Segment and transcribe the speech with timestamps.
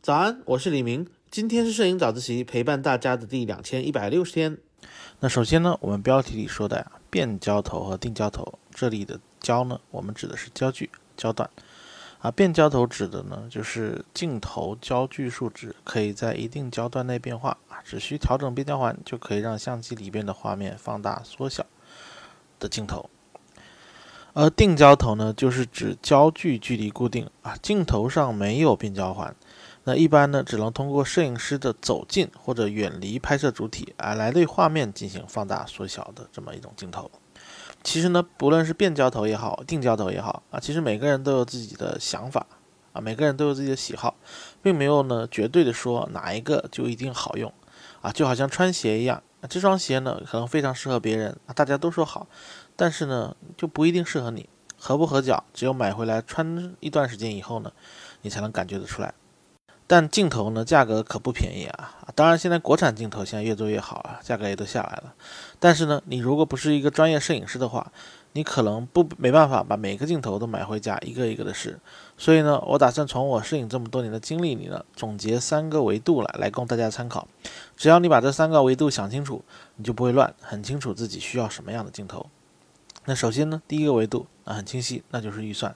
[0.00, 1.06] 早安，我是李明。
[1.30, 4.56] 今天是摄影早自习陪伴大家的第两千一百六十天。
[5.20, 11.50] 那首先呢，我们标题里说的呀，变焦头和定焦头，这里的焦呢，我们指的是焦距、焦段。
[12.20, 21.66] 啊，变焦头指的呢，就是镜头焦距数值可以在一定焦段内变化啊，只需调整变焦环就可以让相机里边的画面放大、缩小
[22.58, 23.10] 的镜头。
[24.38, 29.34] 而定焦头呢，就是指焦距距离固定啊，镜头上没有变焦环。
[29.82, 37.10] 那一般呢，只能通过摄影师的走近或者远离拍摄主体啊，来对画面进行放大、缩小的这么一种镜头。
[37.82, 42.46] 其实呢，不论是变焦头也好，定焦头也好啊，其实每个人都有自己的想法
[42.92, 44.14] 啊，每个人都有自己的喜好，
[44.62, 47.52] 并没有呢绝对的说哪一个就一定好用
[48.02, 52.28] 啊，就好像穿鞋一样，这双鞋呢可能非常适合别人啊，大家都说好，
[52.78, 57.72] 但是呢就不一定适合你，合不合脚，只有买回来穿一段时间以后呢，
[58.22, 59.12] 你才能感觉得出来。
[59.88, 61.96] 但镜头呢，价格可不便宜啊！
[62.14, 65.14] 当然，现在国产镜头现在越做越好啊，价格也都下来了。
[65.58, 67.90] 但是呢，你如果不是一个专业摄影师的话，
[68.34, 71.80] 你可能不没办法把每个镜头都买回家一个一个的试。
[72.18, 77.26] 所以呢，我打算从我摄影这么多年的经历里呢，总结三个维度来来供大家参考。
[77.74, 79.42] 只要你把这三个维度想清楚，
[79.76, 82.26] 你就不会乱，很清楚自己需要什么样的镜头。
[83.04, 85.74] 那首先呢，第一个维度啊很清晰，那就是预算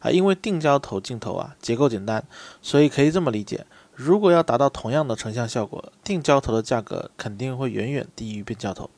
[0.00, 2.24] 啊，因为定焦头镜头啊结构简单，
[2.60, 3.64] 所以可以这么理解：
[3.94, 8.90] 如果要达到同样的成像效果，定焦头的价格肯定会远远低于变焦头。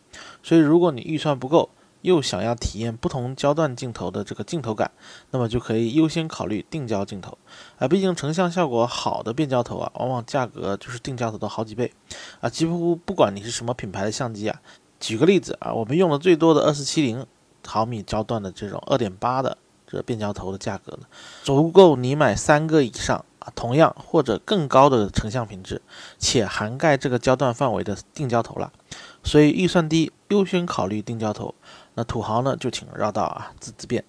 [0.42, 1.68] 所以如果你预算不够，
[2.00, 4.90] 又想要体验不同焦段镜头的这个镜头感，
[5.30, 7.36] 那么就可以优先考虑定焦镜头
[7.78, 7.86] 啊。
[7.86, 11.92] 毕竟成像效果好的变焦头啊，往往价格就是定焦头的好几倍
[12.40, 12.48] 啊。
[12.48, 14.60] 几乎不管你是什么品牌的相机啊，
[15.00, 17.26] 举个例子啊，我们用的最多的二四七零。
[17.66, 21.06] 毫米焦段的这种二点八的这变焦头的价格呢，
[21.42, 25.80] 足够你买三个以上啊，同样或者更高的成像品质，
[26.18, 28.72] 且涵盖这个焦段范围的定焦头了。
[29.22, 31.54] 所以预算低，优先考虑定焦头。
[31.94, 34.04] 那土豪呢，就请绕道啊，自自便。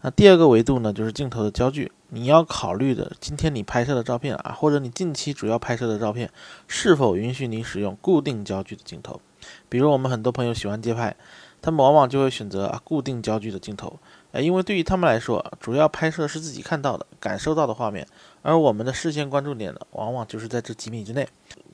[0.00, 6.30] 那第二个维度呢，就是镜头的焦距，你要考虑的，今天你拍摄的照片啊，或者你近期主要拍摄的照片，
[6.66, 9.20] 是否允许你使用固定焦距的镜头？
[9.68, 11.14] 比如我们很多朋友喜欢街拍。
[11.60, 13.98] 他们往往就会选择啊固定焦距的镜头，
[14.30, 18.06] 呃，因为对于他们来说，主要拍摄是自己看到的、感受到的画面，
[18.42, 21.26] 而我们的视线关注点呢，往往就是在这几米之内。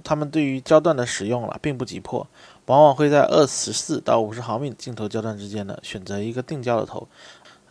[0.02, 2.26] 他们对于焦段的使用了并不急迫，
[2.64, 7.06] 往往会在二十四到五十毫米镜头焦段之间呢，选择一个定焦的头，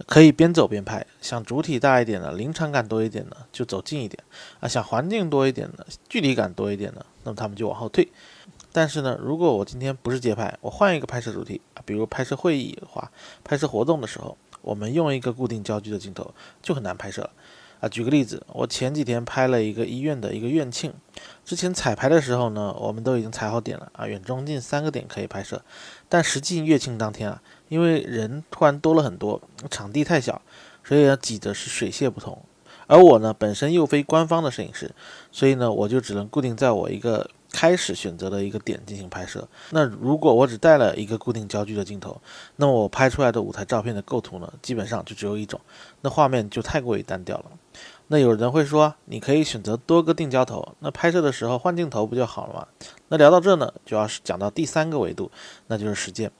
[0.05, 1.03] 可以边走边拍。
[1.19, 4.23] 想主体大一点的、临场感多一点的，就走近一点
[4.59, 8.07] 啊；想环境多一点的、距离感多一点的，那么他们就往后退。
[8.75, 13.11] 但是呢，如果我今天不是街拍，我换一个拍摄主题啊，比如拍摄会议的话，
[13.43, 17.29] 拍摄活动的时候，我们用一个固定焦距的镜头就很难拍摄了
[17.81, 17.87] 啊。
[17.87, 20.91] 举个例子，我前几天拍了一个医院的一个院庆，
[21.45, 25.61] 之前彩排的时候呢，我们都已经踩好点了啊，远中近三个点可以拍摄，
[26.09, 29.39] 但实际乐庆当天啊，因为人突然多了很多，
[29.69, 30.41] 场地太小，
[30.83, 32.35] 所以呢挤得是水泄不通。
[32.87, 34.91] 而我呢本身又非官方的摄影师，
[35.31, 37.29] 所以呢我就只能固定在我一个。
[37.53, 39.47] 开始选择的一个点进行拍摄。
[39.69, 42.19] 那如果我只带了一个固定焦距的镜头，
[42.57, 45.61] 那么我拍出来的舞台照片的构图呢，基本上就只有一种，
[46.01, 47.45] 那画面就太过于单调了。
[48.07, 52.67] 那有人会说，你可以选择多个定焦头，那拍摄的时候换镜头不就好了吗？
[53.07, 55.31] 那聊到这呢，就要讲到第三个维度，
[55.67, 56.31] 那就是时间。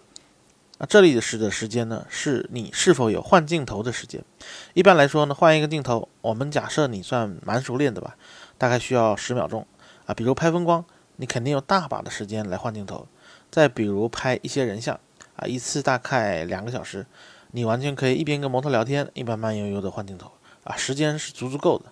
[0.80, 4.24] 那这里的时的时间呢，是你是否有换镜头的时间。
[4.74, 8.18] 一般来说呢，换一个镜头，我们假设你算蛮熟练的吧，
[8.58, 9.66] 大概需要十秒钟
[10.08, 10.84] 啊，比如拍风光。
[11.24, 13.08] 你肯定有大把的时间来换镜头，
[13.50, 15.00] 再比如拍一些人像
[15.38, 17.06] 啊，一次大概两个小时，
[17.52, 20.30] 你完全可以一边跟模特聊天，一边慢悠悠的换镜头
[20.66, 21.86] 啊，时间是足足够的。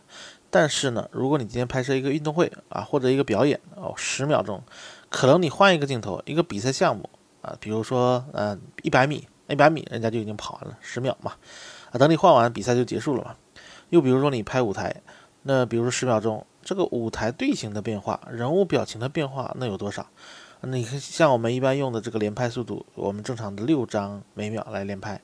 [0.50, 4.62] 但是呢，如果你今天拍摄一个运动会啊，或者一个表演哦，十秒钟，
[5.10, 7.10] 可能你换一个镜头，一个比赛项目
[7.42, 11.36] 啊，比如说嗯一百米，一百米人家就已经跑完了十秒嘛，
[11.92, 13.34] 啊，等你换完比赛就结束了嘛。
[13.92, 15.02] 又比如说你拍舞台，
[15.44, 16.46] 那比如说十秒钟。
[16.64, 20.06] 这个舞台队形的变化，人物表情的变化，那有多少？
[20.62, 25.20] 你看，像我们一般用的这个连拍速度，我们正常的六张每秒来连拍，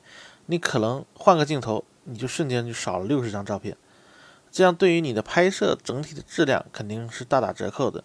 [0.47, 3.77] 你可能换个镜头，你就瞬间就少了六十张照片，
[4.49, 8.03] 这样对于你的拍摄整体的质量肯定是大打折扣的。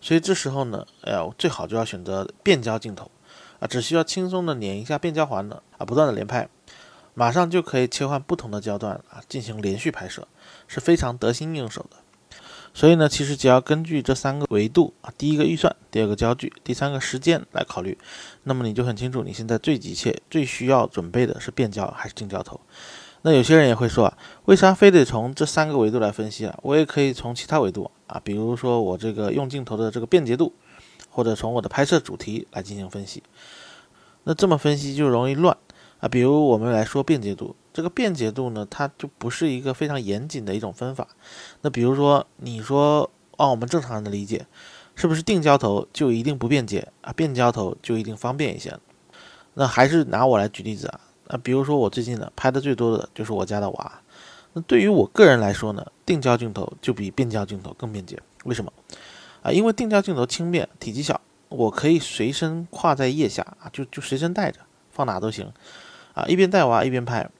[0.00, 3.10] 所以这时候呢，哎呀，最好就要选择变焦镜头
[3.60, 6.48] 啊，只需要轻松的捻一下变焦环呢，啊，不断的连拍，
[7.14, 10.26] 马上就可以切换不同的焦段啊，进行连续拍摄，
[10.66, 11.96] 是非常得心应手的。
[12.74, 17.98] 所以呢，其实只要根据这三个维度啊，第一个预算，第二个焦距，第三个时间来考虑，
[18.44, 22.58] 那么你就很清楚你现在最急切、最需要准备的是变焦还是定焦头。
[23.20, 26.58] 那有些人也会说啊，为啥非得从这三个维度来分析啊？
[26.62, 30.54] 我也可以从其他维度啊，比如说我这个用镜头的这个便捷度，
[31.10, 33.22] 或者从我的拍摄主题来进行分析。
[34.24, 35.56] 那这么分析就容易乱
[36.02, 36.08] 啊。
[36.08, 41.08] 比如我们来说便捷度，这个便捷度呢，它就不是一个非常严谨的一种分法。
[41.62, 44.44] 那比如说你说按我们正常人的理解，
[44.94, 47.10] 是不是定焦头就一定不便捷啊？
[47.14, 48.78] 变焦头就一定方便一些？
[49.54, 51.00] 那还是拿我来举例子啊。
[51.28, 54.02] 那比如说我最近呢拍的最多的就是我家的娃。
[54.52, 58.18] 那对于我个人来说呢，定焦镜头就比变焦镜头更便捷。
[58.44, 58.70] 为什么？
[59.42, 61.18] 啊，因为定焦镜头轻便，体积小，
[61.48, 64.60] 我可以随身挎在腋下啊，就就随身带着，
[64.90, 65.50] 放哪都行。
[66.14, 67.30] 啊，一边带娃一边拍。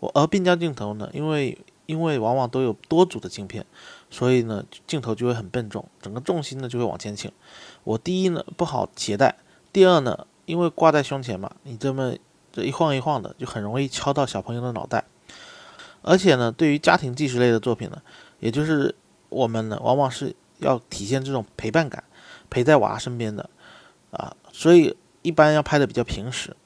[0.00, 3.64] 我而变焦镜头呢，因为因为往往都有多组的镜片，
[4.10, 7.30] 所以呢镜头就会很笨重，整个重心呢就会往前倾。
[7.84, 9.36] 我第一呢不好携带，
[9.72, 12.14] 第二呢因为挂在胸前嘛，你这么。
[12.56, 15.02] 这一晃一晃的，就很容易敲到小朋友的脑袋。
[16.02, 18.00] 而且呢，对于家庭纪实类的作品呢，
[18.38, 18.94] 也就是
[19.28, 22.04] 我们呢，往往是要体现这种陪伴感，
[22.48, 23.50] 陪在娃身边的
[24.12, 26.56] 啊，所以一般要拍的比较平实。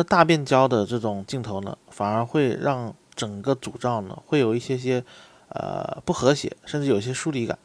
[0.00, 5.04] 那大变焦的这种镜头呢，反而会让整个主照呢，会有一些些
[5.48, 7.58] 呃不和谐，甚至有些疏离感。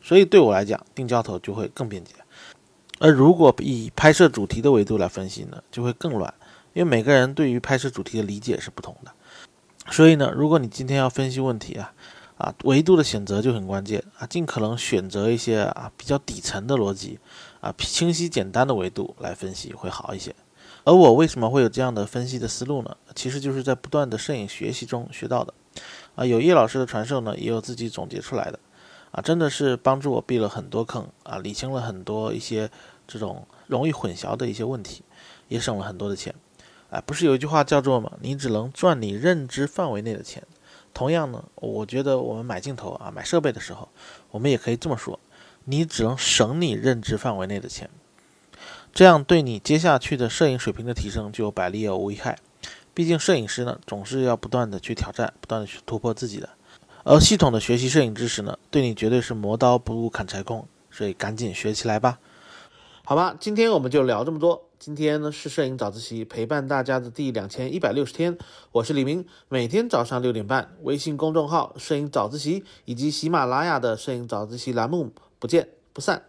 [0.00, 2.14] 所以对我来讲，定焦头就会更便捷。
[3.00, 6.32] 而如果以拍摄主题的维度来分析呢，就会更乱。
[6.72, 9.10] 因为每个人对于拍摄主题的理解是不同的，
[9.90, 11.92] 所以呢，如果你今天要分析问题啊，
[12.38, 17.18] 啊，维度的选择就很关键啊，尽可能选择一些啊比较底层的逻辑
[17.60, 20.32] 啊，清晰简单的维度来分析会好一些。
[20.84, 22.96] 而我为什么会有这样的分析的思路呢？
[23.14, 25.52] 其实就是在不断的摄影学习中学到的
[26.14, 28.58] 啊，有叶老师的传授呢，也有自己总结出来的
[29.10, 32.70] 啊，真的是帮助我避了很多坑啊，理清了很多一些
[33.06, 35.02] 这种容易混淆的一些问题，
[35.48, 36.34] 也省了很多的钱。
[36.90, 38.12] 哎，不是有一句话叫做吗？
[38.20, 40.42] 你只能赚你认知范围内的钱。
[40.92, 43.88] 同样呢，我觉得我们买镜头啊、买设备的时候，
[44.30, 45.20] 我们也可以这么说：
[45.66, 47.88] 你只能省你认知范围内的钱。
[48.92, 52.38] 这样对你接下去的摄影水平的提升就有百利而无一害。
[52.92, 56.48] 毕竟摄影师呢，总是要不断的去挑战，不断的去突破自己的。
[57.04, 60.66] 而系统的学习摄影知识呢，对你绝对是磨刀不误砍柴工。
[60.92, 62.18] 所以赶紧学起来吧。
[63.04, 64.64] 好吧，今天我们就聊这么多。
[64.80, 68.36] 今天呢是摄影早自习陪伴大家的第两千一百六十天，
[68.72, 76.24] 我是李明，每天早上六点半，微信公众号“摄影早自习”以及喜马拉雅的“摄影早自习”栏目，不见不散。